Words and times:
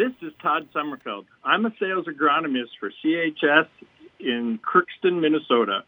This 0.00 0.12
is 0.22 0.32
Todd 0.40 0.66
Sommerfeld. 0.74 1.26
I'm 1.44 1.66
a 1.66 1.74
sales 1.78 2.06
agronomist 2.06 2.70
for 2.80 2.90
CHS 3.04 3.68
in 4.18 4.58
Crookston, 4.58 5.20
Minnesota. 5.20 5.84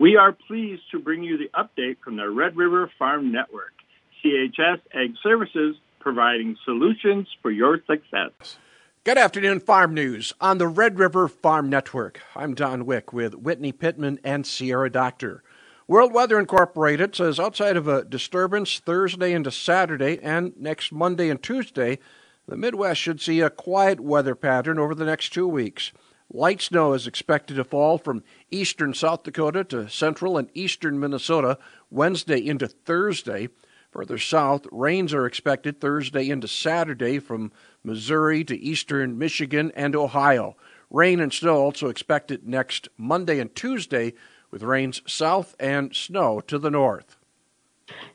We 0.00 0.16
are 0.16 0.32
pleased 0.32 0.82
to 0.90 0.98
bring 0.98 1.22
you 1.22 1.38
the 1.38 1.48
update 1.54 1.98
from 2.02 2.16
the 2.16 2.28
Red 2.28 2.56
River 2.56 2.90
Farm 2.98 3.30
Network. 3.30 3.70
CHS 4.18 4.80
Ag 4.92 5.14
Services 5.22 5.76
providing 6.00 6.56
solutions 6.64 7.28
for 7.40 7.52
your 7.52 7.78
success. 7.86 8.56
Good 9.04 9.16
afternoon, 9.16 9.60
Farm 9.60 9.94
News 9.94 10.32
on 10.40 10.58
the 10.58 10.66
Red 10.66 10.98
River 10.98 11.28
Farm 11.28 11.70
Network. 11.70 12.20
I'm 12.34 12.54
Don 12.54 12.84
Wick 12.84 13.12
with 13.12 13.36
Whitney 13.36 13.70
Pittman 13.70 14.18
and 14.24 14.44
Sierra 14.44 14.90
Doctor. 14.90 15.44
World 15.86 16.12
Weather 16.12 16.40
Incorporated 16.40 17.14
says 17.14 17.38
outside 17.38 17.76
of 17.76 17.86
a 17.86 18.04
disturbance 18.04 18.80
Thursday 18.80 19.32
into 19.32 19.52
Saturday 19.52 20.18
and 20.20 20.52
next 20.58 20.90
Monday 20.90 21.30
and 21.30 21.40
Tuesday, 21.40 22.00
the 22.46 22.56
Midwest 22.56 23.00
should 23.00 23.20
see 23.20 23.40
a 23.40 23.50
quiet 23.50 24.00
weather 24.00 24.34
pattern 24.34 24.78
over 24.78 24.94
the 24.94 25.04
next 25.04 25.32
two 25.32 25.46
weeks. 25.46 25.92
Light 26.34 26.62
snow 26.62 26.94
is 26.94 27.06
expected 27.06 27.56
to 27.56 27.64
fall 27.64 27.98
from 27.98 28.24
eastern 28.50 28.94
South 28.94 29.22
Dakota 29.22 29.64
to 29.64 29.88
central 29.88 30.38
and 30.38 30.48
eastern 30.54 30.98
Minnesota 30.98 31.58
Wednesday 31.90 32.38
into 32.38 32.66
Thursday. 32.66 33.48
Further 33.90 34.16
south, 34.16 34.66
rains 34.72 35.12
are 35.12 35.26
expected 35.26 35.78
Thursday 35.78 36.30
into 36.30 36.48
Saturday 36.48 37.18
from 37.18 37.52
Missouri 37.84 38.42
to 38.44 38.58
eastern 38.58 39.18
Michigan 39.18 39.70
and 39.76 39.94
Ohio. 39.94 40.56
Rain 40.88 41.20
and 41.20 41.32
snow 41.32 41.56
also 41.56 41.88
expected 41.88 42.48
next 42.48 42.88
Monday 42.96 43.38
and 43.38 43.54
Tuesday, 43.54 44.14
with 44.50 44.62
rains 44.62 45.02
south 45.06 45.54
and 45.60 45.94
snow 45.94 46.40
to 46.40 46.58
the 46.58 46.70
north. 46.70 47.18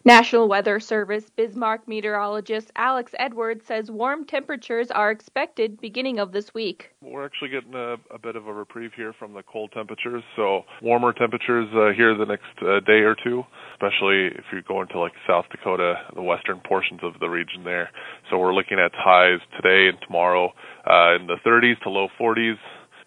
National 0.06 0.48
Weather 0.48 0.80
Service 0.80 1.30
Bismarck 1.30 1.88
meteorologist 1.88 2.72
Alex 2.76 3.14
Edwards 3.20 3.66
says 3.66 3.92
warm 3.92 4.26
temperatures 4.26 4.90
are 4.92 5.12
expected 5.12 5.80
beginning 5.82 6.20
of 6.20 6.32
this 6.32 6.54
week. 6.54 6.92
We're 7.02 7.26
actually 7.26 7.50
getting 7.50 7.74
a, 7.74 7.96
a 8.14 8.20
bit 8.22 8.36
of 8.36 8.48
a 8.48 8.54
reprieve 8.54 8.92
here 8.96 9.14
from 9.18 9.34
the 9.34 9.44
cold 9.44 9.72
temperatures, 9.74 10.24
so 10.36 10.62
warmer 10.82 11.14
temperatures 11.14 11.68
uh, 11.74 11.94
here 11.96 12.16
the 12.18 12.26
next 12.26 12.46
uh, 12.62 12.80
day 12.82 13.02
or 13.04 13.16
two, 13.24 13.44
especially 13.74 14.28
if 14.28 14.46
you 14.54 14.62
go 14.68 14.82
into 14.82 15.00
like 15.00 15.14
South 15.28 15.46
Dakota, 15.52 15.96
the 16.16 16.22
western 16.22 16.62
portions 16.68 17.02
of 17.04 17.20
the 17.20 17.28
region 17.28 17.64
there. 17.64 17.90
So 18.30 18.38
we're 18.38 18.54
looking 18.54 18.80
at 18.80 18.92
highs 18.94 19.40
today 19.56 19.90
and 19.90 19.98
tomorrow 20.06 20.54
uh, 20.90 21.16
in 21.16 21.28
the 21.28 21.38
30s 21.46 21.80
to 21.84 21.90
low 21.90 22.08
40s 22.20 22.58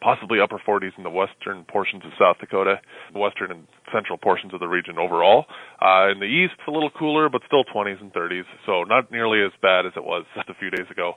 possibly 0.01 0.39
upper 0.41 0.59
40s 0.59 0.97
in 0.97 1.05
the 1.05 1.11
western 1.11 1.65
portions 1.65 2.05
of 2.05 2.13
South 2.19 2.37
Dakota, 2.41 2.81
the 3.13 3.19
western 3.19 3.51
and 3.51 3.67
central 3.93 4.17
portions 4.17 4.55
of 4.55 4.61
the 4.61 4.69
region 4.69 4.99
overall. 4.99 5.45
Uh, 5.81 6.11
in 6.11 6.21
the 6.21 6.27
east, 6.27 6.55
it's 6.59 6.69
a 6.69 6.71
little 6.71 6.91
cooler, 6.91 7.29
but 7.29 7.43
still 7.47 7.65
20s 7.65 8.01
and 8.01 8.13
30s, 8.13 8.45
so 8.67 8.85
not 8.85 9.11
nearly 9.13 9.43
as 9.43 9.53
bad 9.61 9.87
as 9.87 9.93
it 9.97 10.05
was 10.05 10.25
just 10.35 10.49
a 10.49 10.55
few 10.55 10.71
days 10.71 10.87
ago. 10.91 11.15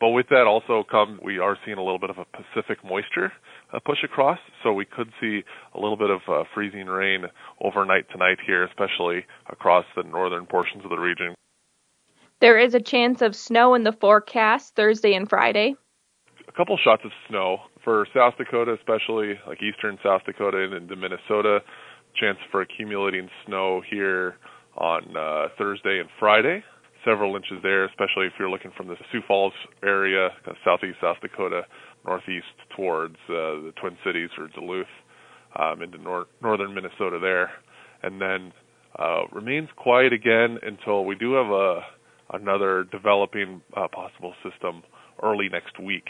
But 0.00 0.10
with 0.10 0.28
that 0.30 0.46
also 0.46 0.84
comes, 0.90 1.20
we 1.22 1.38
are 1.38 1.56
seeing 1.64 1.78
a 1.78 1.82
little 1.82 1.98
bit 1.98 2.10
of 2.10 2.18
a 2.18 2.24
Pacific 2.24 2.78
moisture 2.84 3.32
uh, 3.72 3.80
push 3.84 3.98
across, 4.02 4.38
so 4.62 4.72
we 4.72 4.84
could 4.84 5.10
see 5.20 5.42
a 5.74 5.80
little 5.80 5.96
bit 5.96 6.10
of 6.10 6.20
uh, 6.28 6.44
freezing 6.54 6.86
rain 6.86 7.24
overnight 7.60 8.08
tonight 8.10 8.38
here, 8.46 8.64
especially 8.64 9.26
across 9.50 9.84
the 9.96 10.02
northern 10.02 10.46
portions 10.46 10.82
of 10.84 10.90
the 10.90 10.96
region. 10.96 11.34
There 12.40 12.58
is 12.58 12.74
a 12.74 12.80
chance 12.80 13.22
of 13.22 13.36
snow 13.36 13.74
in 13.74 13.84
the 13.84 13.92
forecast 13.92 14.74
Thursday 14.74 15.14
and 15.14 15.28
Friday. 15.28 15.76
A 16.48 16.52
couple 16.52 16.76
shots 16.76 17.02
of 17.04 17.10
snow 17.28 17.58
for 17.84 18.06
South 18.14 18.34
Dakota, 18.38 18.74
especially 18.74 19.34
like 19.46 19.58
eastern 19.62 19.98
South 20.02 20.22
Dakota 20.26 20.64
and 20.64 20.74
into 20.74 20.96
Minnesota, 20.96 21.60
chance 22.18 22.38
for 22.50 22.62
accumulating 22.62 23.28
snow 23.46 23.82
here 23.88 24.36
on 24.76 25.16
uh, 25.16 25.48
Thursday 25.58 26.00
and 26.00 26.08
Friday. 26.18 26.64
Several 27.04 27.36
inches 27.36 27.58
there, 27.62 27.84
especially 27.84 28.26
if 28.26 28.32
you're 28.38 28.50
looking 28.50 28.70
from 28.76 28.88
the 28.88 28.96
Sioux 29.12 29.20
Falls 29.28 29.52
area, 29.84 30.30
southeast 30.64 30.96
South 31.02 31.18
Dakota, 31.20 31.62
northeast 32.06 32.46
towards 32.74 33.16
uh, 33.28 33.60
the 33.60 33.72
Twin 33.80 33.96
Cities 34.04 34.30
or 34.38 34.48
Duluth, 34.48 34.86
um, 35.58 35.82
into 35.82 35.98
nor- 35.98 36.26
northern 36.42 36.74
Minnesota 36.74 37.18
there, 37.20 37.50
and 38.02 38.20
then 38.20 38.52
uh, 38.98 39.26
remains 39.32 39.68
quiet 39.76 40.12
again 40.12 40.58
until 40.62 41.04
we 41.04 41.14
do 41.14 41.34
have 41.34 41.46
a 41.46 41.80
another 42.32 42.84
developing 42.90 43.60
uh, 43.76 43.86
possible 43.92 44.32
system 44.42 44.82
early 45.22 45.48
next 45.50 45.78
week. 45.78 46.08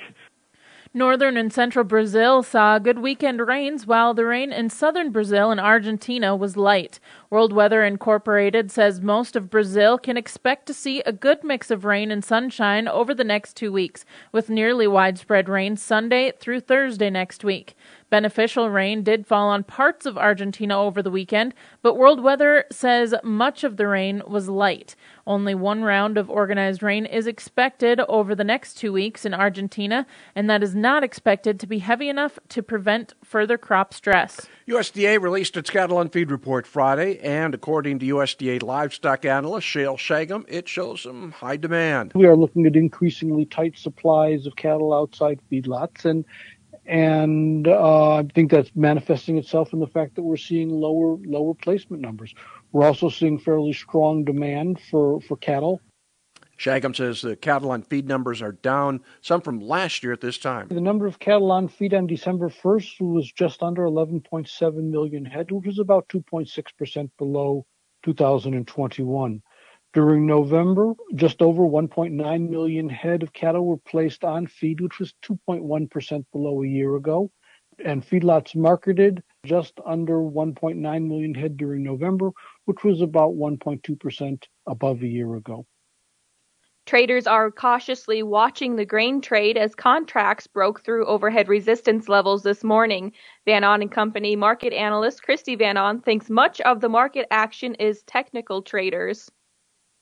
Northern 0.96 1.36
and 1.36 1.52
central 1.52 1.84
Brazil 1.84 2.44
saw 2.44 2.78
good 2.78 3.00
weekend 3.00 3.40
rains, 3.40 3.84
while 3.84 4.14
the 4.14 4.24
rain 4.24 4.52
in 4.52 4.70
southern 4.70 5.10
Brazil 5.10 5.50
and 5.50 5.58
Argentina 5.58 6.36
was 6.36 6.56
light. 6.56 7.00
World 7.30 7.52
Weather 7.52 7.82
Incorporated 7.82 8.70
says 8.70 9.00
most 9.00 9.34
of 9.34 9.50
Brazil 9.50 9.98
can 9.98 10.16
expect 10.16 10.66
to 10.66 10.72
see 10.72 11.00
a 11.00 11.12
good 11.12 11.42
mix 11.42 11.72
of 11.72 11.84
rain 11.84 12.12
and 12.12 12.24
sunshine 12.24 12.86
over 12.86 13.12
the 13.12 13.24
next 13.24 13.56
two 13.56 13.72
weeks, 13.72 14.04
with 14.30 14.48
nearly 14.48 14.86
widespread 14.86 15.48
rain 15.48 15.76
Sunday 15.76 16.30
through 16.38 16.60
Thursday 16.60 17.10
next 17.10 17.42
week. 17.42 17.74
Beneficial 18.14 18.70
rain 18.70 19.02
did 19.02 19.26
fall 19.26 19.48
on 19.48 19.64
parts 19.64 20.06
of 20.06 20.16
Argentina 20.16 20.80
over 20.80 21.02
the 21.02 21.10
weekend, 21.10 21.52
but 21.82 21.96
World 21.96 22.22
Weather 22.22 22.64
says 22.70 23.12
much 23.24 23.64
of 23.64 23.76
the 23.76 23.88
rain 23.88 24.22
was 24.24 24.48
light. 24.48 24.94
Only 25.26 25.56
one 25.56 25.82
round 25.82 26.16
of 26.16 26.30
organized 26.30 26.80
rain 26.80 27.06
is 27.06 27.26
expected 27.26 27.98
over 28.08 28.36
the 28.36 28.44
next 28.44 28.74
two 28.74 28.92
weeks 28.92 29.24
in 29.24 29.34
Argentina, 29.34 30.06
and 30.36 30.48
that 30.48 30.62
is 30.62 30.76
not 30.76 31.02
expected 31.02 31.58
to 31.58 31.66
be 31.66 31.78
heavy 31.80 32.08
enough 32.08 32.38
to 32.50 32.62
prevent 32.62 33.14
further 33.24 33.58
crop 33.58 33.92
stress. 33.92 34.46
USDA 34.68 35.20
released 35.20 35.56
its 35.56 35.70
cattle 35.70 35.96
on 35.96 36.08
feed 36.08 36.30
report 36.30 36.68
Friday, 36.68 37.18
and 37.18 37.52
according 37.52 37.98
to 37.98 38.06
USDA 38.06 38.62
livestock 38.62 39.24
analyst 39.24 39.66
Shayle 39.66 39.96
Shagam, 39.96 40.44
it 40.46 40.68
shows 40.68 41.00
some 41.00 41.32
high 41.32 41.56
demand. 41.56 42.12
We 42.14 42.26
are 42.26 42.36
looking 42.36 42.64
at 42.66 42.76
increasingly 42.76 43.46
tight 43.46 43.76
supplies 43.76 44.46
of 44.46 44.54
cattle 44.54 44.94
outside 44.94 45.40
feedlots, 45.50 46.04
and 46.04 46.24
and 46.86 47.66
uh, 47.66 48.16
I 48.16 48.22
think 48.34 48.50
that's 48.50 48.70
manifesting 48.74 49.38
itself 49.38 49.72
in 49.72 49.80
the 49.80 49.86
fact 49.86 50.16
that 50.16 50.22
we're 50.22 50.36
seeing 50.36 50.68
lower 50.68 51.16
lower 51.24 51.54
placement 51.54 52.02
numbers. 52.02 52.34
We're 52.72 52.86
also 52.86 53.08
seeing 53.08 53.38
fairly 53.38 53.72
strong 53.72 54.24
demand 54.24 54.80
for, 54.90 55.20
for 55.22 55.36
cattle. 55.36 55.80
Shagam 56.58 56.94
says 56.94 57.20
the 57.20 57.36
cattle 57.36 57.70
on 57.70 57.82
feed 57.82 58.06
numbers 58.06 58.40
are 58.40 58.52
down, 58.52 59.00
some 59.22 59.40
from 59.40 59.60
last 59.60 60.02
year 60.02 60.12
at 60.12 60.20
this 60.20 60.38
time. 60.38 60.68
The 60.68 60.80
number 60.80 61.06
of 61.06 61.18
cattle 61.18 61.50
on 61.50 61.68
feed 61.68 61.94
on 61.94 62.06
December 62.06 62.48
1st 62.48 63.00
was 63.00 63.30
just 63.32 63.62
under 63.62 63.82
11.7 63.82 64.74
million 64.90 65.24
head, 65.24 65.50
which 65.50 65.66
is 65.66 65.78
about 65.78 66.08
2.6% 66.08 67.10
below 67.18 67.66
2021. 68.04 69.42
During 69.94 70.26
November, 70.26 70.94
just 71.14 71.40
over 71.40 71.62
1.9 71.62 72.50
million 72.50 72.88
head 72.88 73.22
of 73.22 73.32
cattle 73.32 73.64
were 73.64 73.76
placed 73.76 74.24
on 74.24 74.48
feed, 74.48 74.80
which 74.80 74.98
was 74.98 75.14
2.1% 75.22 76.24
below 76.32 76.64
a 76.64 76.66
year 76.66 76.96
ago. 76.96 77.30
And 77.84 78.04
feedlots 78.04 78.56
marketed 78.56 79.22
just 79.46 79.78
under 79.86 80.14
1.9 80.14 80.80
million 81.06 81.32
head 81.32 81.56
during 81.56 81.84
November, 81.84 82.32
which 82.64 82.82
was 82.82 83.02
about 83.02 83.34
1.2% 83.34 84.42
above 84.66 85.02
a 85.02 85.06
year 85.06 85.36
ago. 85.36 85.64
Traders 86.86 87.28
are 87.28 87.52
cautiously 87.52 88.24
watching 88.24 88.74
the 88.74 88.84
grain 88.84 89.20
trade 89.20 89.56
as 89.56 89.76
contracts 89.76 90.48
broke 90.48 90.80
through 90.80 91.06
overhead 91.06 91.48
resistance 91.48 92.08
levels 92.08 92.42
this 92.42 92.64
morning. 92.64 93.12
Van 93.46 93.62
Ahn 93.62 93.80
and 93.80 93.92
Company 93.92 94.34
market 94.34 94.72
analyst 94.72 95.22
Kristi 95.24 95.56
Van 95.56 95.76
Ahn 95.76 96.00
thinks 96.00 96.28
much 96.28 96.60
of 96.62 96.80
the 96.80 96.88
market 96.88 97.28
action 97.30 97.76
is 97.76 98.02
technical 98.02 98.60
traders. 98.60 99.30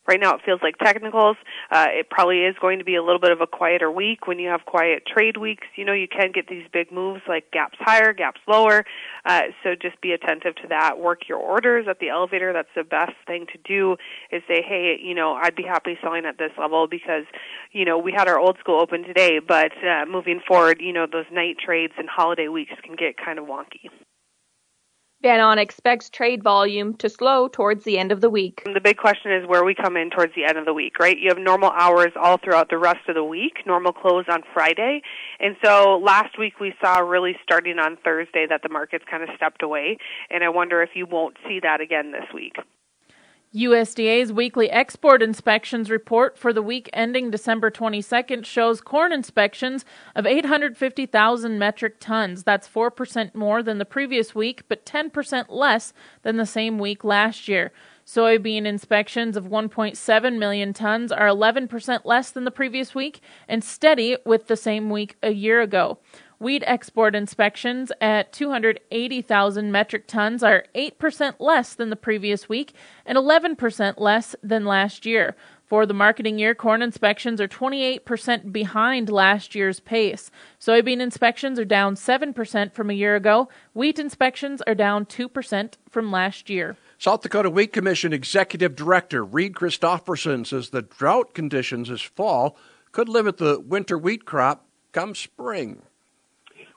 Right 0.06 0.18
now, 0.18 0.34
it 0.34 0.40
feels 0.44 0.60
like 0.62 0.78
technicals. 0.78 1.36
Uh, 1.70 1.86
it 1.90 2.10
probably 2.10 2.40
is 2.40 2.56
going 2.60 2.80
to 2.80 2.84
be 2.84 2.96
a 2.96 3.02
little 3.02 3.20
bit 3.20 3.30
of 3.30 3.40
a 3.40 3.46
quieter 3.46 3.88
week. 3.88 4.26
When 4.26 4.40
you 4.40 4.48
have 4.48 4.64
quiet 4.66 5.04
trade 5.06 5.36
weeks, 5.36 5.66
you 5.76 5.84
know 5.84 5.92
you 5.92 6.08
can 6.08 6.32
get 6.32 6.48
these 6.48 6.66
big 6.72 6.90
moves 6.90 7.22
like 7.28 7.52
gaps 7.52 7.78
higher, 7.78 8.12
gaps 8.12 8.40
lower. 8.48 8.84
Uh, 9.24 9.42
so 9.62 9.76
just 9.80 10.00
be 10.00 10.10
attentive 10.10 10.56
to 10.56 10.68
that. 10.68 10.98
Work 10.98 11.28
your 11.28 11.38
orders 11.38 11.86
at 11.88 12.00
the 12.00 12.08
elevator. 12.08 12.52
That's 12.52 12.68
the 12.74 12.82
best 12.82 13.12
thing 13.28 13.46
to 13.52 13.58
do. 13.64 13.96
Is 14.32 14.42
say, 14.48 14.60
hey, 14.66 14.98
you 15.00 15.14
know, 15.14 15.34
I'd 15.34 15.54
be 15.54 15.62
happy 15.62 15.96
selling 16.02 16.26
at 16.26 16.36
this 16.36 16.50
level 16.58 16.88
because, 16.88 17.24
you 17.70 17.84
know, 17.84 17.96
we 17.96 18.12
had 18.12 18.26
our 18.26 18.40
old 18.40 18.58
school 18.58 18.80
open 18.80 19.04
today, 19.04 19.38
but 19.38 19.72
uh, 19.86 20.04
moving 20.06 20.40
forward, 20.46 20.80
you 20.80 20.92
know, 20.92 21.06
those 21.10 21.26
night 21.30 21.58
trades 21.64 21.92
and 21.96 22.08
holiday 22.08 22.48
weeks 22.48 22.72
can 22.82 22.96
get 22.96 23.16
kind 23.16 23.38
of 23.38 23.44
wonky. 23.44 23.88
Van 25.22 25.38
Ahn 25.38 25.56
expects 25.56 26.10
trade 26.10 26.42
volume 26.42 26.94
to 26.94 27.08
slow 27.08 27.46
towards 27.46 27.84
the 27.84 27.96
end 27.96 28.10
of 28.10 28.20
the 28.20 28.28
week. 28.28 28.62
The 28.64 28.80
big 28.80 28.96
question 28.96 29.30
is 29.30 29.46
where 29.46 29.64
we 29.64 29.72
come 29.72 29.96
in 29.96 30.10
towards 30.10 30.34
the 30.34 30.44
end 30.44 30.58
of 30.58 30.64
the 30.64 30.74
week, 30.74 30.98
right? 30.98 31.16
You 31.16 31.28
have 31.28 31.38
normal 31.38 31.70
hours 31.70 32.10
all 32.20 32.38
throughout 32.38 32.70
the 32.70 32.78
rest 32.78 33.08
of 33.08 33.14
the 33.14 33.22
week, 33.22 33.58
normal 33.64 33.92
close 33.92 34.24
on 34.28 34.42
Friday. 34.52 35.00
And 35.38 35.56
so 35.64 36.00
last 36.02 36.38
week 36.40 36.58
we 36.58 36.74
saw 36.82 36.98
really 36.98 37.36
starting 37.44 37.78
on 37.78 37.98
Thursday 38.04 38.46
that 38.48 38.62
the 38.62 38.68
markets 38.68 39.04
kind 39.08 39.22
of 39.22 39.28
stepped 39.36 39.62
away. 39.62 39.96
And 40.28 40.42
I 40.42 40.48
wonder 40.48 40.82
if 40.82 40.90
you 40.94 41.06
won't 41.06 41.36
see 41.46 41.60
that 41.62 41.80
again 41.80 42.10
this 42.10 42.26
week. 42.34 42.56
USDA's 43.54 44.32
weekly 44.32 44.70
export 44.70 45.22
inspections 45.22 45.90
report 45.90 46.38
for 46.38 46.54
the 46.54 46.62
week 46.62 46.88
ending 46.94 47.30
December 47.30 47.70
22nd 47.70 48.46
shows 48.46 48.80
corn 48.80 49.12
inspections 49.12 49.84
of 50.16 50.24
850,000 50.24 51.58
metric 51.58 51.96
tons. 52.00 52.44
That's 52.44 52.66
4% 52.66 53.34
more 53.34 53.62
than 53.62 53.76
the 53.76 53.84
previous 53.84 54.34
week, 54.34 54.62
but 54.68 54.86
10% 54.86 55.46
less 55.50 55.92
than 56.22 56.38
the 56.38 56.46
same 56.46 56.78
week 56.78 57.04
last 57.04 57.46
year. 57.46 57.72
Soybean 58.06 58.64
inspections 58.64 59.36
of 59.36 59.44
1.7 59.44 60.38
million 60.38 60.72
tons 60.72 61.12
are 61.12 61.26
11% 61.26 62.00
less 62.04 62.30
than 62.30 62.44
the 62.44 62.50
previous 62.50 62.94
week 62.94 63.20
and 63.46 63.62
steady 63.62 64.16
with 64.24 64.46
the 64.46 64.56
same 64.56 64.88
week 64.88 65.16
a 65.22 65.32
year 65.32 65.60
ago. 65.60 65.98
Wheat 66.42 66.64
export 66.66 67.14
inspections 67.14 67.92
at 68.00 68.32
280,000 68.32 69.70
metric 69.70 70.08
tons 70.08 70.42
are 70.42 70.64
8% 70.74 71.34
less 71.38 71.74
than 71.74 71.88
the 71.88 71.94
previous 71.94 72.48
week 72.48 72.74
and 73.06 73.16
11% 73.16 73.94
less 73.98 74.34
than 74.42 74.64
last 74.64 75.06
year. 75.06 75.36
For 75.66 75.86
the 75.86 75.94
marketing 75.94 76.40
year, 76.40 76.56
corn 76.56 76.82
inspections 76.82 77.40
are 77.40 77.46
28% 77.46 78.50
behind 78.50 79.08
last 79.08 79.54
year's 79.54 79.78
pace. 79.78 80.32
Soybean 80.58 81.00
inspections 81.00 81.60
are 81.60 81.64
down 81.64 81.94
7% 81.94 82.72
from 82.72 82.90
a 82.90 82.94
year 82.94 83.14
ago. 83.14 83.48
Wheat 83.72 84.00
inspections 84.00 84.60
are 84.62 84.74
down 84.74 85.06
2% 85.06 85.74
from 85.90 86.10
last 86.10 86.50
year. 86.50 86.76
South 86.98 87.22
Dakota 87.22 87.50
Wheat 87.50 87.72
Commission 87.72 88.12
Executive 88.12 88.74
Director 88.74 89.24
Reid 89.24 89.54
Christopherson 89.54 90.44
says 90.44 90.70
the 90.70 90.82
drought 90.82 91.34
conditions 91.34 91.88
this 91.88 92.02
fall 92.02 92.56
could 92.90 93.08
limit 93.08 93.36
the 93.36 93.60
winter 93.60 93.96
wheat 93.96 94.24
crop 94.24 94.66
come 94.90 95.14
spring. 95.14 95.82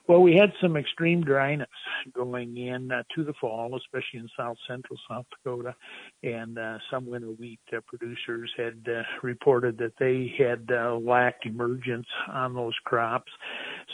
Well, 0.08 0.22
we 0.22 0.36
had 0.36 0.52
some 0.60 0.76
extreme 0.76 1.22
dryness 1.22 1.68
going 2.14 2.56
in 2.56 2.92
uh, 2.92 3.02
to 3.16 3.24
the 3.24 3.32
fall, 3.40 3.76
especially 3.76 4.20
in 4.20 4.28
south 4.36 4.56
central 4.68 4.96
South 5.08 5.26
Dakota, 5.30 5.74
and 6.22 6.56
uh, 6.58 6.78
some 6.90 7.06
winter 7.06 7.28
wheat 7.28 7.58
uh, 7.76 7.80
producers 7.88 8.52
had 8.56 8.86
uh, 8.88 9.02
reported 9.22 9.78
that 9.78 9.94
they 9.98 10.32
had 10.38 10.70
uh, 10.70 10.94
lacked 10.94 11.44
emergence 11.44 12.06
on 12.28 12.54
those 12.54 12.74
crops. 12.84 13.32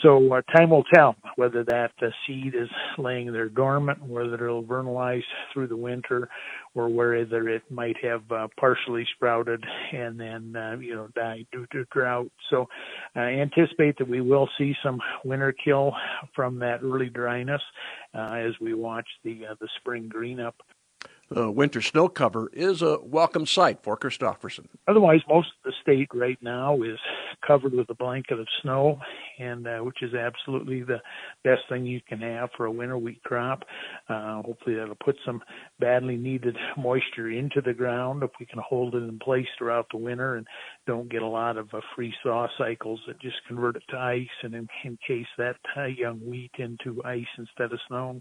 So 0.01 0.33
uh, 0.33 0.41
time 0.55 0.69
will 0.69 0.83
tell 0.93 1.15
whether 1.35 1.63
that 1.65 1.91
seed 2.27 2.55
is 2.55 2.69
laying 2.97 3.31
there 3.31 3.49
dormant, 3.49 4.03
whether 4.03 4.33
it'll 4.33 4.63
vernalize 4.63 5.23
through 5.53 5.67
the 5.67 5.77
winter, 5.77 6.27
or 6.75 6.89
whether 6.89 7.47
it 7.47 7.63
might 7.69 7.95
have 8.03 8.23
partially 8.59 9.05
sprouted 9.15 9.63
and 9.91 10.19
then 10.19 10.53
you 10.81 10.95
know 10.95 11.07
die 11.15 11.45
due 11.51 11.65
to 11.71 11.85
drought. 11.91 12.31
So 12.49 12.67
I 13.15 13.21
anticipate 13.21 13.97
that 13.99 14.09
we 14.09 14.21
will 14.21 14.49
see 14.57 14.73
some 14.83 14.99
winter 15.23 15.53
kill 15.63 15.93
from 16.35 16.59
that 16.59 16.81
early 16.83 17.09
dryness 17.09 17.61
uh, 18.13 18.33
as 18.33 18.53
we 18.59 18.73
watch 18.73 19.07
the 19.23 19.45
uh, 19.51 19.55
the 19.59 19.69
spring 19.79 20.09
green 20.09 20.39
up. 20.39 20.55
The 21.29 21.49
winter 21.49 21.81
snow 21.81 22.09
cover 22.09 22.49
is 22.53 22.81
a 22.81 22.99
welcome 23.01 23.45
sight 23.45 23.79
for 23.81 23.97
Christopherson. 23.97 24.67
Otherwise, 24.87 25.21
most 25.27 25.47
of 25.47 25.71
the 25.71 25.73
state 25.81 26.09
right 26.13 26.37
now 26.41 26.81
is 26.83 26.99
covered 27.45 27.73
with 27.73 27.89
a 27.89 27.95
blanket 27.95 28.39
of 28.39 28.47
snow, 28.61 28.99
and 29.39 29.65
uh, 29.67 29.79
which 29.79 30.03
is 30.03 30.13
absolutely 30.13 30.83
the 30.83 31.01
best 31.43 31.61
thing 31.69 31.85
you 31.85 32.01
can 32.07 32.19
have 32.19 32.49
for 32.55 32.65
a 32.65 32.71
winter 32.71 32.97
wheat 32.97 33.23
crop. 33.23 33.63
Uh, 34.09 34.41
hopefully, 34.41 34.75
that'll 34.75 34.95
put 35.03 35.15
some 35.25 35.41
badly 35.79 36.17
needed 36.17 36.55
moisture 36.77 37.31
into 37.31 37.61
the 37.61 37.73
ground 37.73 38.21
if 38.21 38.31
we 38.39 38.45
can 38.45 38.59
hold 38.59 38.93
it 38.93 39.03
in 39.03 39.17
place 39.19 39.47
throughout 39.57 39.87
the 39.91 39.97
winter 39.97 40.35
and 40.35 40.47
don't 40.85 41.09
get 41.09 41.21
a 41.21 41.27
lot 41.27 41.57
of 41.57 41.73
uh, 41.73 41.79
freeze 41.95 42.13
thaw 42.23 42.47
cycles 42.57 42.99
that 43.07 43.19
just 43.19 43.37
convert 43.47 43.75
it 43.75 43.83
to 43.89 43.97
ice 43.97 44.27
and 44.43 44.53
encase 44.53 45.27
that 45.37 45.55
uh, 45.77 45.85
young 45.85 46.19
wheat 46.19 46.51
into 46.59 47.01
ice 47.03 47.25
instead 47.37 47.71
of 47.71 47.79
snow. 47.87 48.19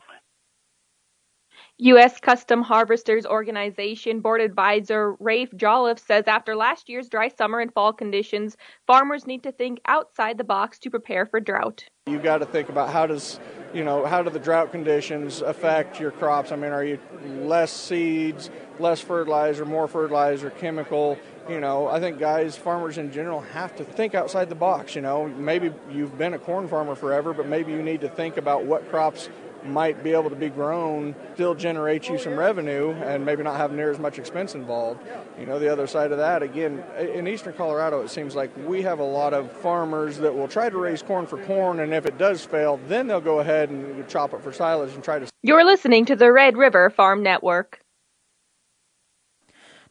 U.S. 1.78 2.20
Custom 2.20 2.62
Harvesters 2.62 3.26
Organization 3.26 4.20
Board 4.20 4.40
Advisor 4.40 5.14
Rafe 5.18 5.50
Jolliffe 5.56 5.98
says 5.98 6.24
after 6.28 6.54
last 6.54 6.88
year's 6.88 7.08
dry 7.08 7.28
summer 7.28 7.58
and 7.58 7.74
fall 7.74 7.92
conditions, 7.92 8.56
farmers 8.86 9.26
need 9.26 9.42
to 9.42 9.50
think 9.50 9.80
outside 9.86 10.38
the 10.38 10.44
box 10.44 10.78
to 10.78 10.90
prepare 10.90 11.26
for 11.26 11.40
drought. 11.40 11.84
You've 12.06 12.22
got 12.22 12.38
to 12.38 12.46
think 12.46 12.68
about 12.68 12.90
how 12.90 13.06
does 13.06 13.40
you 13.74 13.84
know 13.84 14.04
how 14.06 14.22
do 14.22 14.30
the 14.30 14.38
drought 14.38 14.70
conditions 14.70 15.40
affect 15.40 15.98
your 15.98 16.10
crops? 16.10 16.52
I 16.52 16.56
mean, 16.56 16.72
are 16.72 16.84
you 16.84 17.00
less 17.40 17.72
seeds, 17.72 18.50
less 18.78 19.00
fertilizer, 19.00 19.64
more 19.64 19.88
fertilizer, 19.88 20.50
chemical? 20.50 21.18
You 21.48 21.58
know, 21.58 21.88
I 21.88 21.98
think 21.98 22.18
guys, 22.20 22.56
farmers 22.56 22.98
in 22.98 23.10
general, 23.10 23.40
have 23.40 23.74
to 23.76 23.84
think 23.84 24.14
outside 24.14 24.48
the 24.48 24.54
box. 24.54 24.94
You 24.94 25.02
know, 25.02 25.26
maybe 25.26 25.72
you've 25.90 26.16
been 26.16 26.34
a 26.34 26.38
corn 26.38 26.68
farmer 26.68 26.94
forever, 26.94 27.32
but 27.32 27.48
maybe 27.48 27.72
you 27.72 27.82
need 27.82 28.00
to 28.02 28.08
think 28.08 28.36
about 28.36 28.64
what 28.64 28.88
crops 28.88 29.28
might 29.66 30.02
be 30.02 30.12
able 30.12 30.30
to 30.30 30.36
be 30.36 30.48
grown, 30.48 31.14
still 31.34 31.54
generate 31.54 32.08
you 32.08 32.18
some 32.18 32.38
revenue, 32.38 32.90
and 32.92 33.24
maybe 33.24 33.42
not 33.42 33.56
have 33.56 33.72
near 33.72 33.90
as 33.90 33.98
much 33.98 34.18
expense 34.18 34.54
involved. 34.54 35.00
You 35.38 35.46
know, 35.46 35.58
the 35.58 35.70
other 35.70 35.86
side 35.86 36.12
of 36.12 36.18
that, 36.18 36.42
again, 36.42 36.82
in 36.98 37.26
eastern 37.26 37.54
Colorado, 37.54 38.02
it 38.02 38.10
seems 38.10 38.34
like 38.34 38.50
we 38.66 38.82
have 38.82 38.98
a 38.98 39.04
lot 39.04 39.34
of 39.34 39.50
farmers 39.52 40.18
that 40.18 40.34
will 40.34 40.48
try 40.48 40.68
to 40.68 40.78
raise 40.78 41.02
corn 41.02 41.26
for 41.26 41.42
corn, 41.44 41.80
and 41.80 41.92
if 41.92 42.06
it 42.06 42.18
does 42.18 42.44
fail, 42.44 42.80
then 42.88 43.06
they'll 43.06 43.20
go 43.20 43.40
ahead 43.40 43.70
and 43.70 44.08
chop 44.08 44.34
it 44.34 44.42
for 44.42 44.52
silage 44.52 44.94
and 44.94 45.04
try 45.04 45.18
to. 45.18 45.28
You're 45.42 45.64
listening 45.64 46.04
to 46.06 46.16
the 46.16 46.32
Red 46.32 46.56
River 46.56 46.90
Farm 46.90 47.22
Network. 47.22 47.81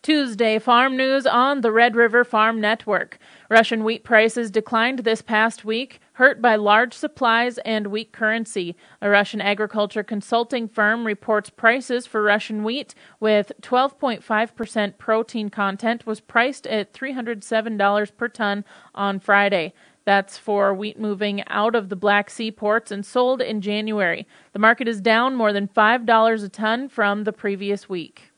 Tuesday 0.04 0.58
farm 0.58 0.98
news 0.98 1.28
on 1.28 1.62
the 1.62 1.72
Red 1.72 1.96
River 1.96 2.24
Farm 2.24 2.60
Network. 2.60 3.20
Russian 3.52 3.84
wheat 3.84 4.04
prices 4.04 4.50
declined 4.50 5.00
this 5.00 5.22
past 5.22 5.64
week, 5.64 6.00
hurt 6.14 6.42
by 6.42 6.56
large 6.56 6.96
supplies 6.96 7.60
and 7.60 7.86
weak 7.86 8.12
currency. 8.12 8.76
A 9.00 9.12
Russian 9.12 9.42
agriculture 9.42 10.02
consulting 10.02 10.68
firm 10.68 11.06
reports 11.06 11.52
prices 11.52 12.08
for 12.08 12.24
Russian 12.24 12.64
wheat 12.64 12.96
with 13.20 13.52
12.5% 13.62 14.98
protein 14.98 15.50
content 15.50 16.08
was 16.08 16.20
priced 16.20 16.66
at 16.66 16.94
$307 16.94 18.18
per 18.18 18.28
ton 18.28 18.66
on 18.96 19.20
Friday. 19.20 19.72
That's 20.04 20.36
for 20.36 20.74
wheat 20.74 21.00
moving 21.00 21.44
out 21.46 21.76
of 21.76 21.90
the 21.90 21.96
Black 21.96 22.32
Sea 22.32 22.50
ports 22.50 22.90
and 22.90 23.06
sold 23.06 23.40
in 23.40 23.62
January. 23.62 24.26
The 24.54 24.60
market 24.60 24.88
is 24.88 25.00
down 25.00 25.36
more 25.36 25.54
than 25.54 25.68
$5 25.68 26.44
a 26.44 26.50
ton 26.50 26.90
from 26.90 27.24
the 27.24 27.34
previous 27.34 27.88
week. 27.88 28.31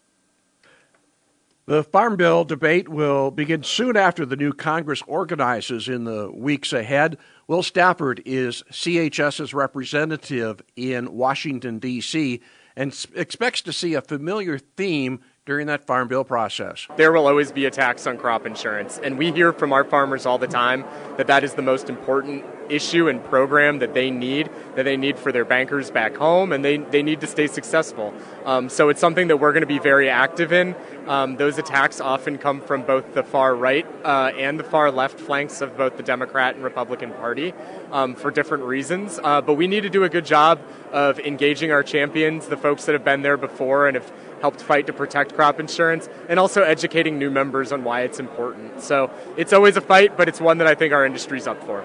The 1.66 1.82
Farm 1.82 2.18
Bill 2.18 2.44
debate 2.44 2.90
will 2.90 3.32
begin 3.32 3.64
soon 3.64 3.96
after 3.96 4.26
the 4.26 4.36
new 4.36 4.52
Congress 4.52 5.02
organizes 5.08 5.88
in 5.88 6.04
the 6.04 6.30
weeks 6.30 6.74
ahead. 6.74 7.18
Will 7.48 7.64
Stafford 7.64 8.22
is 8.26 8.64
CHS's 8.70 9.54
representative 9.54 10.62
in 10.76 11.14
Washington, 11.14 11.80
D.C., 11.80 12.42
and 12.76 13.08
expects 13.16 13.62
to 13.62 13.72
see 13.72 13.94
a 13.94 14.02
familiar 14.02 14.58
theme 14.58 15.22
during 15.46 15.68
that 15.68 15.88
farm 15.88 16.10
bill 16.10 16.26
process. 16.26 16.86
There 16.98 17.14
will 17.14 17.28
always 17.28 17.54
be 17.54 17.66
a 17.66 17.72
tax 17.72 18.08
on 18.08 18.18
crop 18.18 18.46
insurance, 18.46 19.00
and 19.02 19.18
we 19.18 19.32
hear 19.32 19.54
from 19.54 19.72
our 19.72 19.86
farmers 19.86 20.26
all 20.26 20.38
the 20.38 20.48
time 20.48 20.84
that 21.16 21.28
that 21.28 21.46
is 21.46 21.54
the 21.54 21.62
most 21.62 21.90
important 21.90 22.44
issue 22.74 23.08
and 23.08 23.24
program 23.24 23.80
that 23.80 23.94
they 23.94 24.10
need, 24.10 24.50
that 24.76 24.84
they 24.84 24.98
need 24.98 25.18
for 25.18 25.32
their 25.32 25.46
bankers 25.46 25.92
back 25.92 26.16
home, 26.16 26.52
and 26.52 26.64
they, 26.64 26.78
they 26.78 27.04
need 27.04 27.22
to 27.22 27.28
stay 27.28 27.48
successful. 27.48 28.14
Um, 28.46 28.70
so 28.70 28.90
it's 28.90 29.00
something 29.00 29.28
that 29.28 29.38
we're 29.38 29.54
going 29.54 29.62
to 29.62 29.68
be 29.68 29.80
very 29.80 30.10
active 30.10 30.52
in. 30.52 30.76
Um, 31.08 31.36
those 31.36 31.58
attacks 31.58 32.00
often 32.00 32.38
come 32.38 32.62
from 32.62 32.84
both 32.84 33.14
the 33.14 33.24
far 33.24 33.56
right 33.56 33.86
uh, 34.06 34.32
and 34.38 34.60
the 34.60 34.64
far 34.64 34.92
left 34.92 35.20
flanks 35.20 35.62
of 35.62 35.78
both 35.78 35.98
the 35.98 36.04
Democrat 36.04 36.56
and 36.56 36.64
Republican 36.64 37.12
Party 37.12 37.54
um, 37.92 38.16
for 38.16 38.32
different 38.32 38.64
reasons. 38.64 39.20
Uh, 39.22 39.42
but 39.42 39.56
we 39.56 39.68
need 39.68 39.82
to 39.82 39.90
do 39.90 40.04
a 40.04 40.10
good 40.10 40.26
job 40.26 40.60
of 40.92 41.20
engaging 41.20 41.72
our 41.72 41.84
champions, 41.84 42.48
the 42.48 42.58
folks 42.58 42.86
that 42.86 42.94
have 42.94 43.04
been 43.04 43.22
there 43.22 43.38
before 43.38 43.88
and 43.88 43.96
have 43.96 44.12
helped 44.42 44.62
fight 44.62 44.88
to 44.88 44.94
protect 44.94 45.36
crop 45.36 45.60
insurance, 45.60 46.10
and 46.28 46.40
also 46.40 46.64
educating 46.64 47.18
new 47.18 47.32
members 47.32 47.72
on 47.72 47.84
why 47.84 48.02
it's 48.02 48.20
important. 48.20 48.82
So 48.82 49.10
it's 49.38 49.54
always 49.54 49.78
a 49.78 49.82
fight, 49.82 50.18
but 50.18 50.28
it's 50.28 50.42
one 50.42 50.58
that 50.58 50.68
I 50.68 50.76
think 50.76 50.94
our 50.94 51.06
industry's 51.06 51.48
up 51.48 51.64
for. 51.66 51.84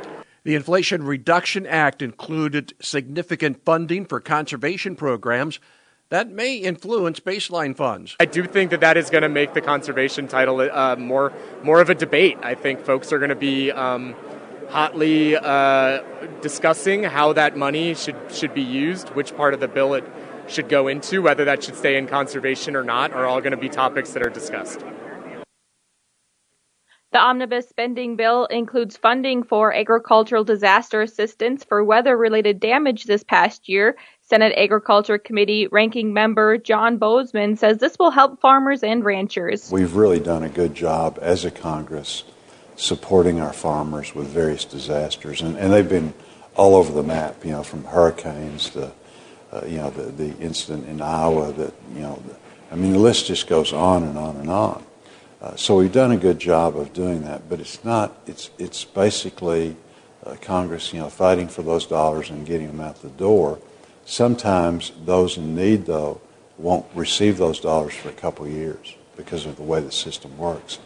The 0.48 0.54
Inflation 0.54 1.02
Reduction 1.02 1.66
Act 1.66 2.00
included 2.00 2.72
significant 2.80 3.62
funding 3.66 4.06
for 4.06 4.18
conservation 4.18 4.96
programs 4.96 5.60
that 6.08 6.30
may 6.30 6.56
influence 6.56 7.20
baseline 7.20 7.76
funds. 7.76 8.16
I 8.18 8.24
do 8.24 8.46
think 8.46 8.70
that 8.70 8.80
that 8.80 8.96
is 8.96 9.10
going 9.10 9.24
to 9.24 9.28
make 9.28 9.52
the 9.52 9.60
conservation 9.60 10.26
title 10.26 10.58
uh, 10.62 10.96
more 10.96 11.34
more 11.62 11.82
of 11.82 11.90
a 11.90 11.94
debate. 11.94 12.38
I 12.42 12.54
think 12.54 12.80
folks 12.80 13.12
are 13.12 13.18
going 13.18 13.28
to 13.28 13.36
be 13.36 13.70
um, 13.72 14.14
hotly 14.70 15.36
uh, 15.36 16.00
discussing 16.40 17.02
how 17.02 17.34
that 17.34 17.54
money 17.54 17.94
should 17.94 18.16
should 18.30 18.54
be 18.54 18.62
used, 18.62 19.10
which 19.10 19.36
part 19.36 19.52
of 19.52 19.60
the 19.60 19.68
bill 19.68 19.92
it 19.92 20.04
should 20.46 20.70
go 20.70 20.88
into, 20.88 21.20
whether 21.20 21.44
that 21.44 21.62
should 21.62 21.76
stay 21.76 21.98
in 21.98 22.06
conservation 22.06 22.74
or 22.74 22.84
not, 22.84 23.12
are 23.12 23.26
all 23.26 23.42
going 23.42 23.50
to 23.50 23.58
be 23.58 23.68
topics 23.68 24.12
that 24.12 24.22
are 24.22 24.30
discussed. 24.30 24.82
The 27.10 27.18
omnibus 27.18 27.66
spending 27.68 28.16
bill 28.16 28.44
includes 28.46 28.98
funding 28.98 29.42
for 29.42 29.72
agricultural 29.72 30.44
disaster 30.44 31.00
assistance 31.00 31.64
for 31.64 31.82
weather 31.82 32.16
related 32.16 32.60
damage 32.60 33.04
this 33.04 33.24
past 33.24 33.66
year. 33.66 33.96
Senate 34.20 34.52
Agriculture 34.58 35.16
Committee 35.16 35.68
ranking 35.68 36.12
member 36.12 36.58
John 36.58 36.98
Boozman 36.98 37.56
says 37.56 37.78
this 37.78 37.98
will 37.98 38.10
help 38.10 38.42
farmers 38.42 38.82
and 38.82 39.02
ranchers. 39.02 39.70
We've 39.72 39.96
really 39.96 40.20
done 40.20 40.42
a 40.42 40.50
good 40.50 40.74
job 40.74 41.18
as 41.22 41.46
a 41.46 41.50
Congress 41.50 42.24
supporting 42.76 43.40
our 43.40 43.54
farmers 43.54 44.14
with 44.14 44.26
various 44.26 44.66
disasters, 44.66 45.40
and, 45.40 45.56
and 45.56 45.72
they've 45.72 45.88
been 45.88 46.12
all 46.56 46.74
over 46.74 46.92
the 46.92 47.02
map, 47.02 47.42
you 47.42 47.52
know, 47.52 47.62
from 47.62 47.84
hurricanes 47.84 48.68
to 48.70 48.92
uh, 49.50 49.62
you 49.66 49.78
know, 49.78 49.90
the, 49.90 50.02
the 50.02 50.38
incident 50.38 50.86
in 50.88 51.00
Iowa 51.00 51.52
that, 51.52 51.72
you 51.94 52.00
know, 52.00 52.22
I 52.70 52.76
mean, 52.76 52.92
the 52.92 52.98
list 52.98 53.26
just 53.26 53.46
goes 53.46 53.72
on 53.72 54.02
and 54.02 54.18
on 54.18 54.36
and 54.36 54.50
on. 54.50 54.84
Uh, 55.40 55.54
so 55.54 55.76
we've 55.76 55.92
done 55.92 56.10
a 56.10 56.16
good 56.16 56.38
job 56.38 56.76
of 56.76 56.92
doing 56.92 57.22
that, 57.22 57.48
but 57.48 57.60
it's 57.60 57.84
not. 57.84 58.20
It's 58.26 58.50
it's 58.58 58.84
basically 58.84 59.76
uh, 60.26 60.34
Congress, 60.40 60.92
you 60.92 60.98
know, 60.98 61.08
fighting 61.08 61.46
for 61.48 61.62
those 61.62 61.86
dollars 61.86 62.30
and 62.30 62.44
getting 62.44 62.66
them 62.66 62.80
out 62.80 63.00
the 63.02 63.08
door. 63.08 63.60
Sometimes 64.04 64.92
those 65.04 65.36
in 65.36 65.54
need, 65.54 65.86
though, 65.86 66.20
won't 66.56 66.86
receive 66.94 67.38
those 67.38 67.60
dollars 67.60 67.94
for 67.94 68.08
a 68.08 68.12
couple 68.12 68.48
years 68.48 68.96
because 69.16 69.46
of 69.46 69.56
the 69.56 69.62
way 69.62 69.80
the 69.80 69.92
system 69.92 70.36
works. 70.36 70.78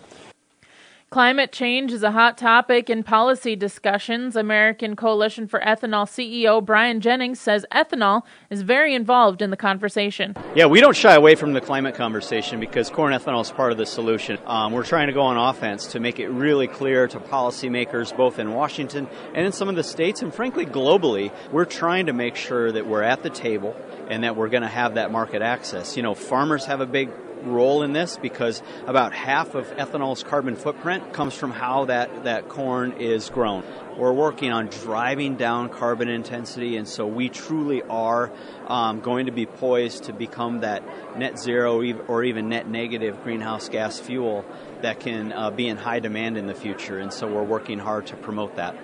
Climate 1.13 1.53
change 1.53 1.93
is 1.93 2.03
a 2.03 2.11
hot 2.11 2.39
topic 2.39 2.89
in 2.89 3.03
policy 3.03 3.55
discussions. 3.55 4.35
American 4.35 4.97
Coalition 4.97 5.47
for 5.47 5.61
Ethanol 5.61 6.07
CEO 6.07 6.65
Brian 6.65 7.03
Jennings 7.03 7.39
says 7.39 7.67
ethanol 7.71 8.23
is 8.49 8.63
very 8.63 8.95
involved 8.95 9.43
in 9.43 9.51
the 9.51 9.57
conversation. 9.59 10.35
Yeah, 10.55 10.65
we 10.65 10.81
don't 10.81 10.97
shy 10.97 11.15
away 11.15 11.35
from 11.35 11.53
the 11.53 11.61
climate 11.61 11.97
conversation 11.97 12.61
because 12.61 12.89
corn 12.89 13.13
ethanol 13.13 13.43
is 13.43 13.51
part 13.51 13.73
of 13.73 13.77
the 13.77 13.85
solution. 13.85 14.39
Um, 14.47 14.73
we're 14.73 14.87
trying 14.87 15.09
to 15.09 15.13
go 15.13 15.21
on 15.21 15.37
offense 15.37 15.89
to 15.89 16.01
make 16.01 16.19
it 16.19 16.29
really 16.29 16.67
clear 16.67 17.07
to 17.09 17.21
policymakers 17.21 18.17
both 18.17 18.39
in 18.39 18.55
Washington 18.55 19.07
and 19.35 19.45
in 19.45 19.53
some 19.53 19.69
of 19.69 19.77
the 19.77 19.85
states 19.85 20.23
and 20.23 20.33
frankly 20.33 20.65
globally. 20.65 21.31
We're 21.51 21.67
trying 21.67 22.07
to 22.07 22.15
make 22.15 22.37
sure 22.37 22.73
that 22.73 22.87
we're 22.87 23.03
at 23.03 23.23
the 23.23 23.29
table 23.29 23.77
and 24.09 24.25
that 24.25 24.35
we're 24.35 24.49
going 24.49 24.63
to 24.63 24.69
have 24.69 24.95
that 24.95 25.13
market 25.13 25.43
access. 25.43 25.95
You 25.95 26.05
know, 26.05 26.15
farmers 26.15 26.65
have 26.65 26.81
a 26.81 26.87
big 26.87 27.11
role 27.45 27.83
in 27.83 27.93
this 27.93 28.17
because 28.17 28.63
about 28.87 29.13
half 29.13 29.55
of 29.55 29.67
ethanol's 29.77 30.23
carbon 30.23 30.57
footprint 30.57 31.13
comes 31.13 31.35
from 31.35 31.51
how 31.51 31.87
that, 31.87 32.25
that 32.25 32.49
corn 32.49 32.93
is 32.93 33.31
grown. 33.31 33.65
We're 33.97 34.13
working 34.13 34.53
on 34.53 34.69
driving 34.69 35.37
down 35.37 35.69
carbon 35.69 36.09
intensity, 36.09 36.77
and 36.77 36.89
so 36.89 37.07
we 37.07 37.29
truly 37.29 37.83
are 37.83 38.33
um, 38.67 39.01
going 39.01 39.27
to 39.27 39.33
be 39.33 39.47
poised 39.47 40.05
to 40.05 40.13
become 40.13 40.61
that 40.61 40.83
net 41.19 41.39
zero 41.39 41.83
or 42.09 42.25
even 42.25 42.49
net 42.49 42.69
negative 42.69 43.23
greenhouse 43.23 43.69
gas 43.69 43.99
fuel 43.99 44.45
that 44.81 45.01
can 45.01 45.33
uh, 45.33 45.51
be 45.51 45.69
in 45.69 45.77
high 45.77 46.01
demand 46.01 46.37
in 46.37 46.47
the 46.47 46.55
future. 46.55 46.99
And 46.99 47.13
so 47.13 47.27
we're 47.27 47.43
working 47.43 47.79
hard 47.79 48.07
to 48.07 48.17
promote 48.17 48.57
that. 48.57 48.77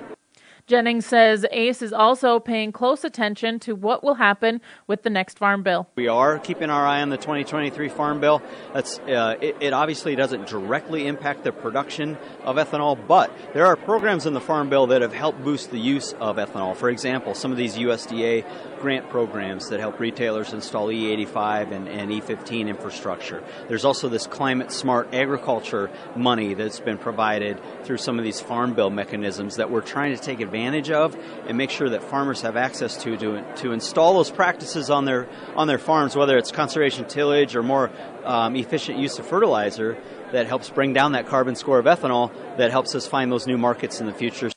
Jennings 0.68 1.06
says 1.06 1.46
ACE 1.50 1.80
is 1.80 1.94
also 1.94 2.38
paying 2.38 2.72
close 2.72 3.02
attention 3.02 3.58
to 3.60 3.74
what 3.74 4.04
will 4.04 4.16
happen 4.16 4.60
with 4.86 5.02
the 5.02 5.08
next 5.08 5.38
farm 5.38 5.62
bill. 5.62 5.88
We 5.96 6.08
are 6.08 6.38
keeping 6.38 6.68
our 6.68 6.86
eye 6.86 7.00
on 7.00 7.08
the 7.08 7.16
2023 7.16 7.88
farm 7.88 8.20
bill. 8.20 8.42
That's, 8.74 8.98
uh, 8.98 9.36
it, 9.40 9.56
it, 9.60 9.72
obviously 9.72 10.14
doesn't 10.14 10.46
directly 10.46 11.06
impact 11.06 11.44
the 11.44 11.52
production 11.52 12.18
of 12.44 12.56
ethanol, 12.56 12.98
but 13.08 13.32
there 13.54 13.64
are 13.64 13.76
programs 13.76 14.26
in 14.26 14.34
the 14.34 14.42
farm 14.42 14.68
bill 14.68 14.88
that 14.88 15.00
have 15.00 15.14
helped 15.14 15.42
boost 15.42 15.70
the 15.70 15.80
use 15.80 16.12
of 16.20 16.36
ethanol. 16.36 16.76
For 16.76 16.90
example, 16.90 17.32
some 17.32 17.50
of 17.50 17.56
these 17.56 17.76
USDA 17.76 18.44
grant 18.80 19.08
programs 19.10 19.68
that 19.68 19.80
help 19.80 19.98
retailers 20.00 20.52
install 20.52 20.88
E85 20.88 21.72
and, 21.72 21.88
and 21.88 22.10
E15 22.10 22.68
infrastructure. 22.68 23.42
There's 23.68 23.84
also 23.84 24.08
this 24.08 24.26
climate 24.26 24.72
smart 24.72 25.14
agriculture 25.14 25.90
money 26.16 26.54
that's 26.54 26.80
been 26.80 26.98
provided 26.98 27.60
through 27.84 27.98
some 27.98 28.18
of 28.18 28.24
these 28.24 28.40
farm 28.40 28.74
bill 28.74 28.90
mechanisms 28.90 29.56
that 29.56 29.70
we're 29.70 29.80
trying 29.80 30.16
to 30.16 30.22
take 30.22 30.40
advantage 30.40 30.90
of 30.90 31.16
and 31.46 31.56
make 31.56 31.70
sure 31.70 31.88
that 31.90 32.02
farmers 32.02 32.42
have 32.42 32.56
access 32.56 32.96
to 33.02 33.16
to, 33.16 33.54
to 33.56 33.72
install 33.72 34.14
those 34.14 34.30
practices 34.30 34.90
on 34.90 35.04
their 35.04 35.28
on 35.56 35.66
their 35.66 35.78
farms, 35.78 36.16
whether 36.16 36.36
it's 36.36 36.52
conservation 36.52 37.06
tillage 37.06 37.56
or 37.56 37.62
more 37.62 37.90
um, 38.24 38.56
efficient 38.56 38.98
use 38.98 39.18
of 39.18 39.26
fertilizer 39.26 39.96
that 40.32 40.46
helps 40.46 40.68
bring 40.70 40.92
down 40.92 41.12
that 41.12 41.26
carbon 41.26 41.54
score 41.54 41.78
of 41.78 41.86
ethanol 41.86 42.30
that 42.56 42.70
helps 42.70 42.94
us 42.94 43.06
find 43.06 43.32
those 43.32 43.46
new 43.46 43.58
markets 43.58 44.00
in 44.00 44.06
the 44.06 44.12
future. 44.12 44.50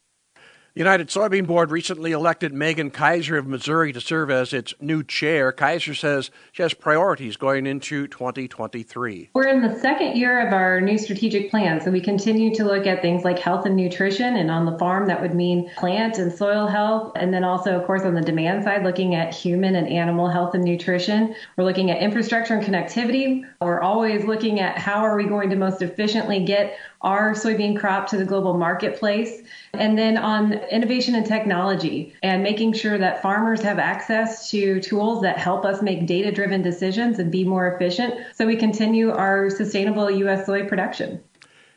United 0.74 1.10
Soybean 1.10 1.46
Board 1.46 1.70
recently 1.70 2.14
elected 2.14 2.54
Meagan 2.54 2.92
Kaiser 2.92 3.38
of 3.38 3.46
Missouri 3.46 3.92
to 3.92 4.00
serve 4.00 4.32
as 4.32 4.54
its 4.54 4.74
new 4.80 5.04
chair. 5.04 5.52
Kaiser 5.52 5.94
says 5.94 6.32
she 6.54 6.64
has 6.64 6.74
priorities 6.74 7.36
going 7.36 7.68
into 7.68 8.08
2023. 8.08 9.32
We're 9.34 9.48
in 9.48 9.62
the 9.62 9.78
second 9.82 10.16
year 10.16 10.48
of 10.48 10.54
our 10.54 10.80
new 10.80 10.98
strategic 10.98 11.52
plan, 11.52 11.82
so 11.82 11.92
we 11.92 12.00
continue 12.00 12.56
to 12.56 12.64
look 12.64 12.88
at 12.88 13.02
things 13.02 13.26
like 13.26 13.38
health 13.38 13.66
and 13.66 13.76
nutrition, 13.76 14.38
and 14.38 14.50
on 14.50 14.66
the 14.66 14.78
farm, 14.78 15.08
that 15.08 15.22
would 15.22 15.36
mean 15.36 15.70
plant 15.76 16.20
and 16.20 16.32
soil 16.32 16.68
health, 16.68 17.12
and 17.18 17.34
then 17.34 17.44
also, 17.44 17.78
of 17.78 17.86
course, 17.86 18.04
on 18.04 18.14
the 18.14 18.22
demand 18.22 18.64
side, 18.64 18.84
looking 18.86 19.14
at 19.14 19.36
human 19.36 19.76
and 19.76 19.90
animal 19.90 20.30
health 20.30 20.56
and 20.56 20.64
nutrition. 20.64 21.36
We're 21.58 21.66
looking 21.66 21.92
at 21.92 22.02
infrastructure 22.02 22.54
and 22.54 22.64
connectivity. 22.66 23.44
We're 23.60 23.82
always 23.82 24.24
looking 24.24 24.62
at 24.62 24.78
how 24.78 25.02
are 25.02 25.18
we 25.18 25.26
going 25.26 25.50
to 25.50 25.58
most 25.58 25.82
efficiently 25.82 26.46
get 26.46 26.78
our 27.02 27.34
soybean 27.34 27.78
crop 27.78 28.08
to 28.08 28.18
the 28.18 28.26
global 28.26 28.58
marketplace. 28.58 29.42
And 29.74 29.98
then 29.98 30.18
on 30.18 30.54
innovation 30.54 31.16
and 31.16 31.26
technology 31.26 32.14
and 32.22 32.44
making 32.44 32.74
sure 32.74 32.98
that 32.98 33.22
farmers 33.22 33.62
have 33.62 33.80
access 33.80 34.50
to 34.52 34.80
tools 34.82 35.22
that 35.22 35.38
help 35.38 35.66
us 35.66 35.82
make 35.82 36.06
data 36.06 36.32
driven 36.32 36.62
decisions 36.62 37.20
and 37.20 37.32
be 37.32 37.44
more 37.44 37.74
efficient 37.74 38.14
so 38.36 38.46
we 38.46 38.56
continue 38.56 39.12
our 39.12 39.50
sustainable 39.50 40.12
U.S. 40.12 40.46
soy 40.46 40.68
production. 40.68 41.22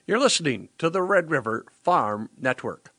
You're 0.07 0.19
listening 0.19 0.69
to 0.79 0.91
the 0.91 1.03
Red 1.03 1.31
River 1.31 1.65
Farm 1.83 2.29
Network. 2.39 2.93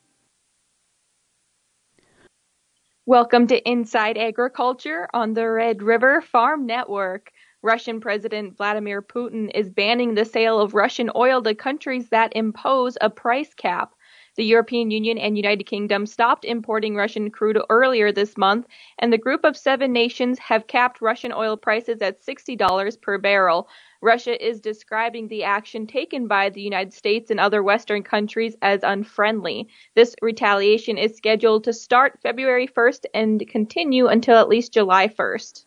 Welcome 3.08 3.46
to 3.46 3.70
Inside 3.70 4.18
Agriculture 4.18 5.08
on 5.14 5.34
the 5.34 5.48
Red 5.48 5.80
River 5.80 6.20
Farm 6.20 6.66
Network. 6.66 7.30
Russian 7.62 8.00
President 8.00 8.56
Vladimir 8.56 9.00
Putin 9.00 9.50
is 9.54 9.70
banning 9.70 10.14
the 10.14 10.24
sale 10.24 10.60
of 10.60 10.74
Russian 10.74 11.10
oil 11.16 11.42
to 11.42 11.54
countries 11.54 12.10
that 12.10 12.36
impose 12.36 12.98
a 13.00 13.08
price 13.08 13.54
cap. 13.54 13.94
The 14.36 14.44
European 14.44 14.90
Union 14.90 15.16
and 15.16 15.38
United 15.38 15.64
Kingdom 15.64 16.04
stopped 16.04 16.44
importing 16.44 16.94
Russian 16.94 17.30
crude 17.30 17.58
earlier 17.70 18.12
this 18.12 18.36
month, 18.36 18.66
and 18.98 19.10
the 19.10 19.16
group 19.16 19.44
of 19.44 19.56
seven 19.56 19.94
nations 19.94 20.38
have 20.38 20.66
capped 20.66 21.00
Russian 21.00 21.32
oil 21.32 21.56
prices 21.56 22.02
at 22.02 22.20
$60 22.20 23.00
per 23.00 23.16
barrel. 23.16 23.68
Russia 24.02 24.46
is 24.46 24.60
describing 24.60 25.28
the 25.28 25.44
action 25.44 25.86
taken 25.86 26.28
by 26.28 26.50
the 26.50 26.60
United 26.60 26.92
States 26.92 27.30
and 27.30 27.40
other 27.40 27.62
Western 27.62 28.02
countries 28.02 28.54
as 28.60 28.80
unfriendly. 28.82 29.68
This 29.94 30.14
retaliation 30.20 30.98
is 30.98 31.16
scheduled 31.16 31.64
to 31.64 31.72
start 31.72 32.20
February 32.22 32.68
1st 32.68 33.06
and 33.14 33.48
continue 33.48 34.08
until 34.08 34.36
at 34.36 34.50
least 34.50 34.74
July 34.74 35.08
1st. 35.08 35.64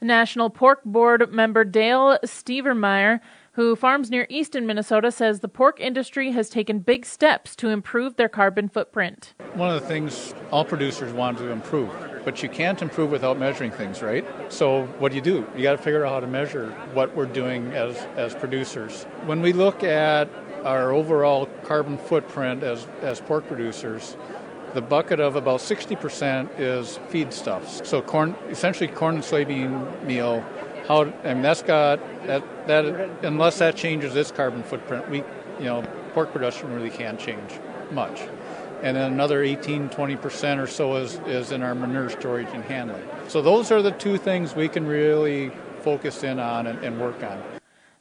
National 0.00 0.50
Pork 0.50 0.84
Board 0.84 1.32
member 1.32 1.64
Dale 1.64 2.18
Stevermer, 2.24 3.20
who 3.52 3.74
farms 3.74 4.10
near 4.10 4.26
Easton, 4.28 4.66
Minnesota, 4.66 5.10
says 5.10 5.40
the 5.40 5.48
pork 5.48 5.80
industry 5.80 6.30
has 6.30 6.48
taken 6.48 6.78
big 6.78 7.04
steps 7.04 7.56
to 7.56 7.68
improve 7.68 8.14
their 8.16 8.28
carbon 8.28 8.68
footprint. 8.68 9.34
One 9.54 9.74
of 9.74 9.80
the 9.80 9.88
things 9.88 10.32
all 10.52 10.64
producers 10.64 11.12
want 11.12 11.38
to 11.38 11.48
improve, 11.50 11.90
but 12.24 12.40
you 12.42 12.48
can't 12.48 12.80
improve 12.80 13.10
without 13.10 13.36
measuring 13.36 13.72
things, 13.72 14.00
right? 14.00 14.24
So 14.48 14.84
what 15.00 15.10
do 15.10 15.16
you 15.16 15.22
do? 15.22 15.44
You 15.56 15.62
got 15.64 15.72
to 15.72 15.82
figure 15.82 16.06
out 16.06 16.12
how 16.12 16.20
to 16.20 16.28
measure 16.28 16.70
what 16.94 17.16
we're 17.16 17.26
doing 17.26 17.72
as 17.72 17.96
as 18.16 18.34
producers. 18.34 19.04
When 19.26 19.42
we 19.42 19.52
look 19.52 19.82
at 19.82 20.28
our 20.64 20.92
overall 20.92 21.46
carbon 21.64 21.98
footprint 21.98 22.62
as 22.62 22.86
as 23.02 23.20
pork 23.20 23.48
producers, 23.48 24.16
the 24.78 24.82
bucket 24.82 25.18
of 25.18 25.34
about 25.34 25.58
60% 25.58 26.48
is 26.56 27.00
feedstuffs. 27.10 27.84
So 27.84 28.00
corn, 28.00 28.36
essentially 28.48 28.86
corn 28.86 29.16
and 29.16 29.24
soybean 29.24 30.04
meal. 30.04 30.44
How 30.86 31.02
and 31.24 31.44
that's 31.44 31.62
got 31.62 31.98
that 32.28 32.44
that 32.68 32.84
unless 33.22 33.58
that 33.58 33.74
changes 33.74 34.14
its 34.14 34.30
carbon 34.30 34.62
footprint, 34.62 35.10
we 35.10 35.18
you 35.58 35.64
know 35.64 35.82
pork 36.14 36.32
production 36.32 36.72
really 36.72 36.90
can't 36.90 37.18
change 37.18 37.58
much. 37.90 38.20
And 38.84 38.96
then 38.96 39.12
another 39.12 39.42
18, 39.42 39.88
20% 39.88 40.62
or 40.62 40.68
so 40.68 40.94
is, 40.94 41.14
is 41.26 41.50
in 41.50 41.64
our 41.64 41.74
manure 41.74 42.08
storage 42.10 42.46
and 42.52 42.62
handling. 42.62 43.02
So 43.26 43.42
those 43.42 43.72
are 43.72 43.82
the 43.82 43.90
two 43.90 44.16
things 44.16 44.54
we 44.54 44.68
can 44.68 44.86
really 44.86 45.50
focus 45.80 46.22
in 46.22 46.38
on 46.38 46.68
and, 46.68 46.78
and 46.84 47.00
work 47.00 47.20
on. 47.24 47.42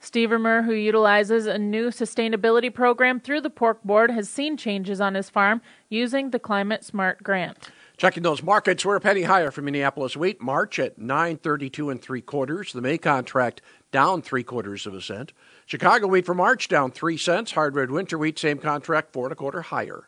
Stevermer, 0.02 0.66
who 0.66 0.74
utilizes 0.74 1.46
a 1.46 1.58
new 1.58 1.90
sustainability 1.90 2.74
program 2.74 3.20
through 3.20 3.42
the 3.42 3.50
Pork 3.50 3.84
Board, 3.84 4.12
has 4.12 4.30
seen 4.30 4.58
changes 4.58 5.02
on 5.02 5.16
his 5.16 5.30
farm 5.30 5.62
using 5.90 6.30
the 6.30 6.40
Climate 6.40 6.84
Smart 6.84 7.24
grant. 7.24 7.70
Checking 7.98 8.22
those 8.22 8.44
markets, 8.44 8.86
we're 8.86 8.96
a 8.96 9.02
penny 9.02 9.24
higher 9.24 9.50
for 9.50 9.64
Minneapolis 9.64 10.16
wheat. 10.16 10.40
March 10.40 10.78
at 10.78 11.00
932 11.00 11.90
and 11.90 12.00
three 12.00 12.22
quarters. 12.22 12.72
The 12.72 12.82
May 12.82 13.00
contract 13.00 13.62
down 13.92 14.22
three 14.22 14.44
quarters 14.44 14.86
of 14.86 14.94
a 14.94 15.02
cent. 15.02 15.34
Chicago 15.66 16.06
wheat 16.06 16.26
for 16.26 16.36
March 16.36 16.68
down 16.68 16.92
three 16.92 17.18
cents. 17.18 17.54
Hard 17.54 17.76
red 17.76 17.90
winter 17.90 18.18
wheat, 18.18 18.38
same 18.38 18.60
contract, 18.60 19.14
four 19.14 19.26
and 19.26 19.32
a 19.32 19.36
quarter 19.36 19.64
higher. 19.64 20.08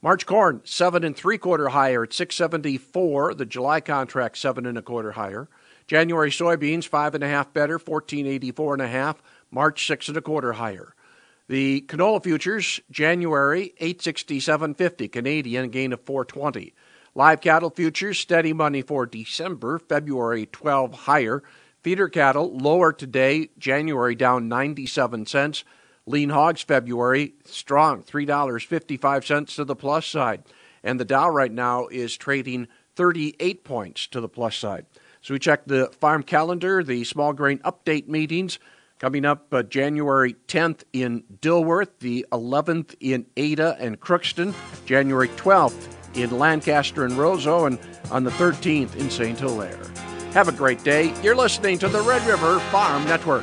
March 0.00 0.24
corn 0.24 0.62
seven 0.64 1.04
and 1.04 1.14
three 1.14 1.36
quarter 1.36 1.68
higher 1.68 2.04
at 2.04 2.14
674. 2.14 3.34
The 3.34 3.44
July 3.44 3.80
contract 3.82 4.38
seven 4.38 4.64
and 4.64 4.78
a 4.78 4.82
quarter 4.82 5.12
higher. 5.12 5.48
January 5.86 6.30
soybeans 6.30 6.86
five 6.86 7.14
and 7.14 7.22
a 7.22 7.28
half 7.28 7.52
better, 7.52 7.74
1484 7.74 8.74
and 8.74 8.82
a 8.82 8.88
half. 8.88 9.22
March 9.50 9.86
six 9.86 10.08
and 10.08 10.16
a 10.16 10.20
quarter 10.20 10.54
higher. 10.54 10.94
The 11.48 11.84
canola 11.86 12.22
futures, 12.22 12.80
January 12.90 13.72
867.50 13.80 15.12
Canadian, 15.12 15.68
gain 15.70 15.92
of 15.92 16.00
420. 16.00 16.74
Live 17.14 17.40
cattle 17.40 17.70
futures, 17.70 18.18
steady 18.18 18.52
money 18.52 18.82
for 18.82 19.06
December, 19.06 19.78
February 19.78 20.46
12 20.46 20.92
higher. 20.92 21.42
Feeder 21.82 22.08
cattle 22.08 22.56
lower 22.56 22.92
today, 22.92 23.50
January 23.58 24.16
down 24.16 24.48
97 24.48 25.24
cents. 25.26 25.62
Lean 26.04 26.30
hogs 26.30 26.62
February 26.62 27.34
strong, 27.44 28.02
$3.55 28.02 29.54
to 29.54 29.64
the 29.64 29.76
plus 29.76 30.06
side. 30.06 30.42
And 30.82 30.98
the 30.98 31.04
Dow 31.04 31.30
right 31.30 31.50
now 31.50 31.86
is 31.86 32.16
trading 32.16 32.66
38 32.96 33.62
points 33.64 34.06
to 34.08 34.20
the 34.20 34.28
plus 34.28 34.56
side. 34.56 34.86
So 35.26 35.34
we 35.34 35.40
check 35.40 35.64
the 35.66 35.88
farm 35.98 36.22
calendar, 36.22 36.84
the 36.84 37.02
small 37.02 37.32
grain 37.32 37.58
update 37.64 38.06
meetings 38.06 38.60
coming 39.00 39.24
up 39.24 39.52
uh, 39.52 39.64
January 39.64 40.36
10th 40.46 40.84
in 40.92 41.24
Dilworth, 41.40 41.98
the 41.98 42.24
11th 42.30 42.94
in 43.00 43.26
Ada 43.36 43.76
and 43.80 43.98
Crookston, 43.98 44.54
January 44.84 45.26
12th 45.30 45.88
in 46.14 46.38
Lancaster 46.38 47.04
and 47.04 47.14
Roseau, 47.14 47.66
and 47.66 47.80
on 48.12 48.22
the 48.22 48.30
13th 48.30 48.94
in 48.94 49.10
St. 49.10 49.36
Hilaire. 49.36 49.90
Have 50.32 50.46
a 50.46 50.52
great 50.52 50.84
day. 50.84 51.12
You're 51.24 51.34
listening 51.34 51.78
to 51.78 51.88
the 51.88 52.02
Red 52.02 52.24
River 52.24 52.60
Farm 52.70 53.04
Network. 53.06 53.42